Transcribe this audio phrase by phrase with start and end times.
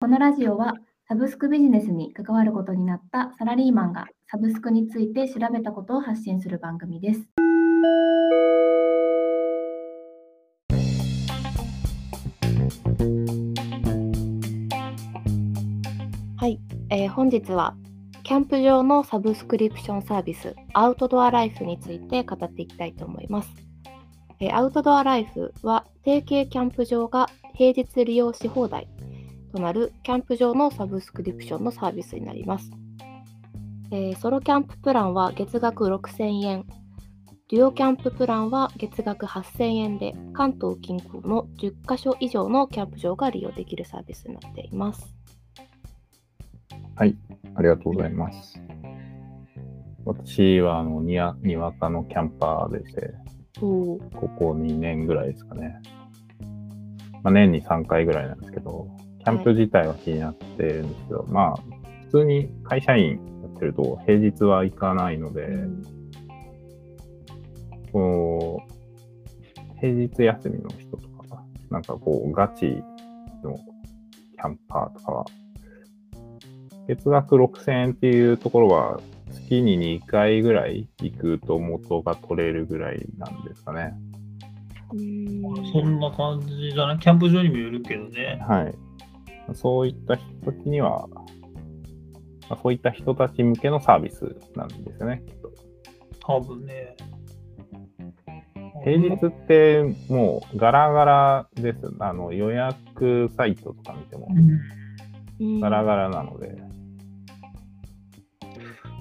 [0.00, 0.74] このラジオは
[1.08, 7.20] サブスクビジネスに関わることになったサラリーマンがサブスクについて調べたことを発信する番組です。
[16.36, 16.60] はい、
[16.90, 17.74] えー、本日は
[18.22, 23.50] キャンプ場のサブスクリプションサービスアウトドアライフについて語っていきたいと思います。
[24.38, 28.86] えー、アウトドアライフは提携キャンプ場が平日利用し放題
[29.48, 32.70] となるキャンプ場のサブスクリプションのサービスになります。
[33.90, 36.66] えー、ソロキャンププランは月額6000円、
[37.50, 45.14] デュオキャンププランは月額8000円で、関東近郊の10カ所以上のキャンプ場が利用できるサービスになっています。
[46.94, 47.16] はい、
[47.54, 48.60] ありがとうございます。
[50.04, 53.14] 私はあのにわにわかのキャンパーでして、
[53.58, 53.98] こ
[54.38, 55.80] こ2年ぐらいですかね。
[57.22, 58.88] まあ、年に3回ぐらいなんですけど、
[59.28, 61.56] キャンプ自体は気になってるんですけど、はい、まあ、
[62.06, 65.82] 普通に会社員やってると平日は行かないので、うん、
[67.92, 72.82] こう、平日休みの人とか、なんかこう、ガチ
[73.44, 73.54] の
[74.34, 75.26] キャンパーとかは、
[76.88, 78.98] 月額6000円っていうところは、
[79.30, 83.92] 月に2回ぐらい行くと元が取れるぐらいなんですかね。
[84.90, 88.42] そんな感じじゃないキャンプ場にもよるけどね。
[88.48, 88.87] はい。
[89.54, 91.24] そういった人たちには、ま
[92.50, 95.52] あ、そういった人たち向けのサービスなんですよね、きっと。
[96.20, 96.96] 多分ね。
[98.84, 101.78] 平日ってもうガラガラです。
[101.98, 104.28] あの予約サイトとか見ても
[105.60, 106.56] ガラガラなので。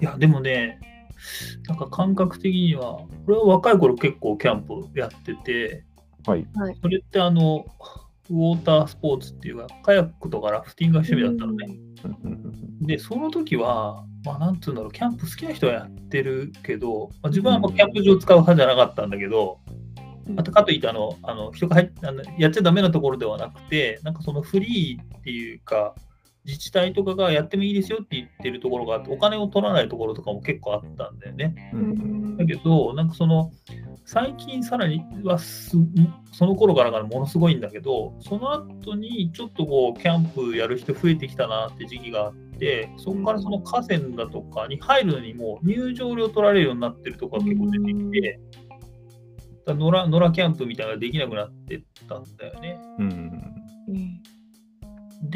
[0.00, 0.78] いや、でもね、
[1.68, 5.84] なんか感覚的には、俺は若い頃結構キャンプやってて、
[6.26, 6.46] はい、
[6.82, 7.64] それってあの、
[8.30, 11.78] ウォータースポーツっていうか、カヤックとかラフティングが趣味だったのね。
[12.82, 19.60] で、その時は、まあ、なんつうんだろう、キャンプ好きな人はやってるけど、まあ、自分はもうキャンプ場使う派じゃなかったんだけど、
[20.34, 25.94] またかといってあの、あの人が入っあのやっちゃダメなところではなくて、なんかそのフリーっていうか、
[26.44, 31.72] 自治体とかがやってもいいですよって言ってるところがあって、お金を取らないところとかも結構あったんだよね。
[32.38, 33.50] だけど、なんかその、
[34.06, 48.40] 最近さらにはその頃からがものすごいんだけど、その後にちょっとこうキャンプやる人増えてきたなって時期があって、そこからその河川だとかに入るのにも入場料取られるようになってるとこが結構出てきて、
[49.66, 52.78] 野良野良キャンプみたいなのができなくなってったんだよね。
[53.00, 53.55] うん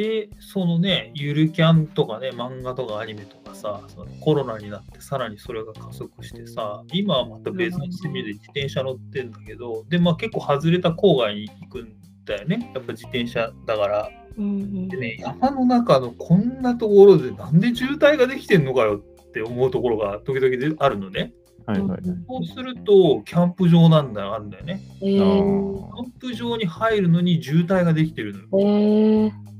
[0.00, 11.92] で、そのね、ゆるキャンとかね、漫画とかアニメとかさ、そのコロナになってさらにそれが加速してさ、今はまた別の趣味で自転車乗ってんだけど、で、まあ結構外れた郊外に行くん
[12.24, 12.72] だよね。
[12.74, 14.10] やっぱ自転車だから。
[14.38, 21.34] でね、山の中のこんなところでなんで渋滞ができてんのかよって思うところが時々あるのね。
[21.66, 25.08] はいはい、そうすると、キャンプ場なんだあるんだよね、えー。
[25.08, 28.48] キャンプ場に入るのに渋滞ができてるのよ。
[28.52, 29.50] えー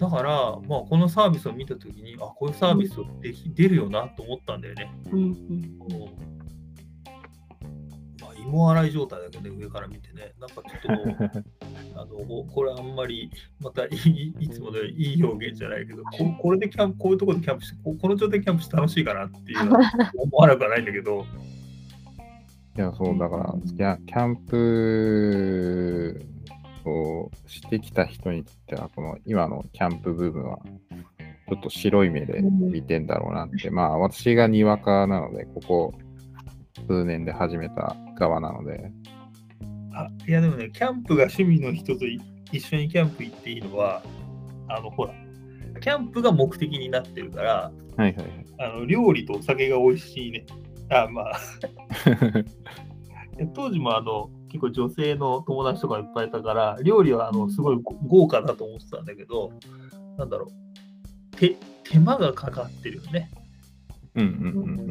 [0.00, 4.90] だから、まあ、このサービスを見たときに、あ、こういうサービスで出るよなと思ったんだよね。
[5.12, 5.78] うんうん、
[8.18, 10.32] まあ、芋洗い状態だけどね、上から見てね。
[10.40, 13.88] なんかちょっと あの、これあんまり、またい
[14.40, 19.80] いつものいい表現じゃないけど、ここれでキャンプ、こういうところでキャンプして、この状態でキャンプして楽しいかなっていうのは
[20.16, 21.26] 思わなくはないんだけど。
[22.74, 26.24] いや、そう、だから、キャキャンプ
[26.88, 30.58] をしてきた人にとっては、この今のキャンプ部分は、
[31.48, 35.94] ちょっと白い目で見てんだろうなって、うん、まあ私がにわかなので、ここ
[36.86, 38.90] 数年で始めた側なので。
[39.92, 42.06] あいやでもね、キャンプが趣味の人と
[42.52, 44.02] 一緒にキャンプ行っていいのは、
[44.68, 45.14] あのほら、
[45.80, 48.26] キャンプが目的になってるから、はいはいはい、
[48.58, 50.46] あの料理とお酒が美味しいね。
[50.90, 51.40] あまあ
[53.54, 59.52] 当時もあの結構女性の友達とかいっぱいいたから、料理はあのすごい豪華だと思ってたんだけど、
[60.18, 60.48] なんだろ
[61.32, 63.30] う、手手間がかかってるよね。
[64.16, 64.90] うんうんうん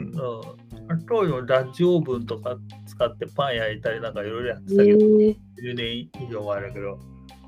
[0.89, 1.05] うん。
[1.07, 2.57] 当時のダッチオーブンとか
[2.87, 6.99] 使ってパン焼いたりなんかいろいろやってたけど、えー、10年以上前だけど、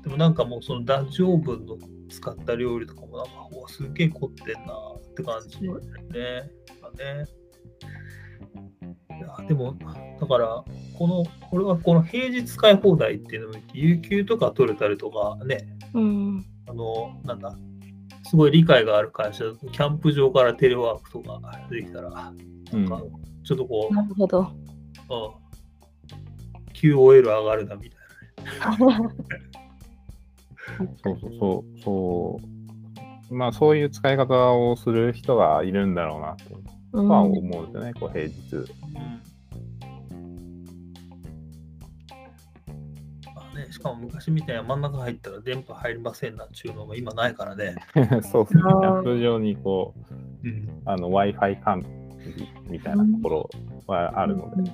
[0.02, 1.76] でもなんかもうそのダッチオーブンの
[2.08, 3.32] 使った料理とかもなんか、
[3.68, 5.86] すげえ凝ってんなって感じだよね。
[7.24, 7.41] ね
[9.22, 9.74] やでも、
[10.20, 10.64] だから、
[10.98, 17.56] この、これはこの平日使い放題っていうのも、有給とか取れたりとかね、うん、あの、なんだ、
[18.24, 21.40] すごい理解がある会社、キャンプ場からテレワークとか
[21.70, 23.02] できたら、なんか、
[23.44, 24.40] ちょっとこう、なるほど。
[24.40, 24.46] うん。
[26.74, 29.12] QOL 上がるなみたいなね。
[31.02, 32.40] そうそうそう、そ
[33.30, 33.34] う。
[33.34, 36.36] まあそういう使い方をする人がいるんだろうな
[36.92, 38.32] とは思うんですよね、こう平日。
[43.54, 47.76] ね、しかも昔みたいな真ん中入ったら電波入りませんなんちゅうのも今ないからね。
[48.22, 48.62] そうですね。
[48.62, 49.94] キャンプ場にこ
[50.42, 53.50] う、うん、Wi-Fi 管理みたいなところ
[53.86, 54.70] はあるので、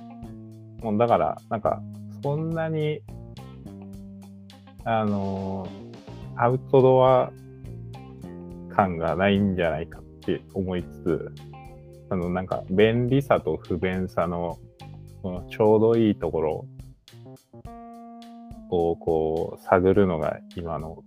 [0.79, 1.81] うん、もうだから、なんか、
[2.23, 3.01] そんなに、
[4.85, 7.31] あのー、アウトドア
[8.69, 11.31] 感がないんじゃないかって思いつつ、
[12.09, 14.59] あの、なんか、便利さと不便さの、
[15.21, 16.65] そのちょうどいいところ
[18.69, 21.03] をこう探るのが今の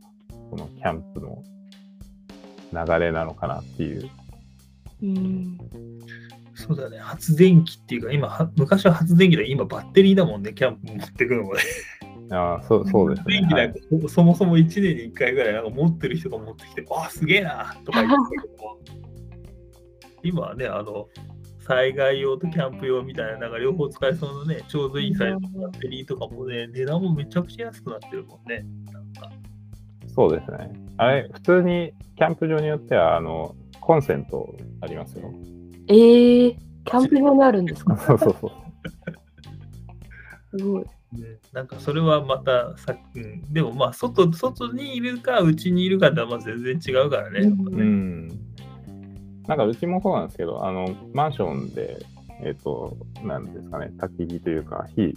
[0.50, 1.43] このキャンプの
[2.72, 4.10] 流れなのかなっていう。
[5.02, 5.58] うん。
[6.54, 11.60] そうだね、発電機っていうか、今、昔は発電機で今バッテリーだもんね、キャンプ持ってくのもね。
[12.31, 13.40] ああ、そうそうですね。
[13.40, 19.11] 電気なんか、はい、そもそも1年に1回ぐらいなんか持ってる人が持ってきて、ああ、すげえなとか言ってたけど、
[20.22, 21.08] 今はね、あの、
[21.60, 28.64] 災害用とキャンプ用みたいな、なんか両方使えそうなね、ちょうどいいサイズのバッテリーとかもね、値段もめちゃくちゃ安くなってるもんね。
[28.92, 29.30] なんか
[30.14, 30.72] そうですね。
[30.96, 35.32] あれ、普通にキャンプ場によっては、あの、コンセントありますよ。
[35.88, 37.96] えー、キャンプ場にあるんですか？
[37.96, 38.50] そうそうそう。
[40.58, 40.84] すごい。
[40.84, 40.88] ね、
[41.52, 47.40] なんかそれはまたさ、うん、でもまあ外外にいるかうちにいるかではまあ全然違うからね。
[47.40, 48.28] うん、
[49.46, 52.04] なんかうちもそうなんですけど、あの、マンションで、
[52.42, 55.14] えっ、ー、と、なんですかね、焚き火というか、火、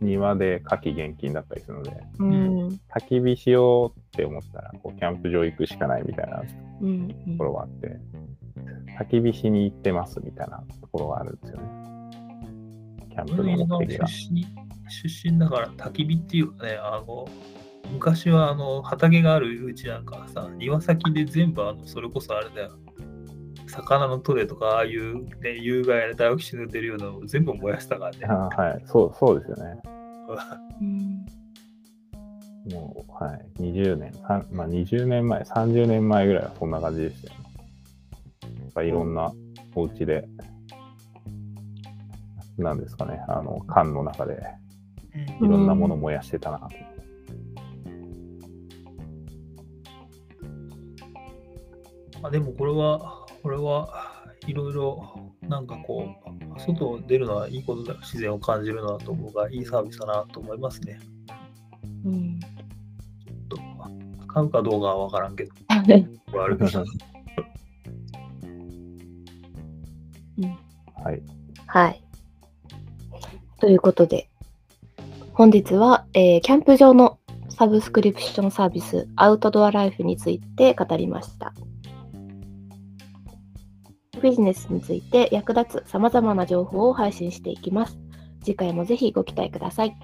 [0.00, 6.44] 庭で火器厳禁だったりするので、うん、焚き火しようって思ったら、こう、キャンプ場行くしかないみたいなと
[7.38, 7.98] ころがあって、
[8.98, 11.84] 焚き火しに行ってますみたいなところがあるんですよね。
[13.10, 14.06] キャンプの目的が。
[14.06, 17.26] 出身だから焚き火っていうかね、あの、
[17.92, 22.78] 昔はあの畑があるうちなんかさ、庭先で全部あのそれこそあれだよ、
[23.74, 28.18] 魚のトレとか、ああいう、ね、有害なダイオキシンが出るようなのを全部燃やしたからね。
[28.26, 29.80] あはい、そうそうですよね。
[32.72, 34.12] もう、はい、20年、
[34.52, 37.46] まあ、20年前、30年前ぐらいはそんな感じでしたよね。
[38.62, 39.32] やっぱいろんな
[39.74, 40.26] お家で、
[42.56, 44.40] なんですかね、あの、缶の中で、
[45.42, 46.68] いろんなもの燃やしてたなと。
[52.22, 53.86] あでもこれはこれは
[54.46, 56.08] いろいろなんかこ
[56.56, 60.98] う、外出るのはいいことだ、自然を感じるなと思うが、いいサービスだなと思いますね。
[62.06, 62.40] うん。
[62.40, 65.74] ちょっと、買うかどうかはわからんけど、あ
[66.48, 66.84] るかな。
[71.04, 71.22] はい。
[71.66, 72.02] はい。
[73.60, 74.30] ということで、
[75.34, 77.18] 本日は、えー、キャンプ場の
[77.50, 81.52] サブスクリプションサービス、アウトドアライフについて語りました。
[84.24, 87.98] ビジネスについて役立つ様々な情報を配信していきます。
[88.42, 89.94] 次回もぜひご期待ください。